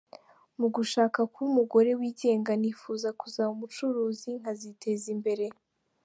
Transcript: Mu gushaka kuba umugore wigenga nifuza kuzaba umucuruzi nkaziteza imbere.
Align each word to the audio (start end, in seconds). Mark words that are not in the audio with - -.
Mu 0.59 0.67
gushaka 0.75 1.19
kuba 1.31 1.47
umugore 1.51 1.89
wigenga 1.99 2.51
nifuza 2.61 3.07
kuzaba 3.19 3.51
umucuruzi 3.55 4.29
nkaziteza 4.39 5.07
imbere. 5.15 5.45